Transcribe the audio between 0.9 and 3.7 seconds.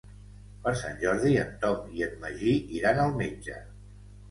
Jordi en Tom i en Magí iran al metge.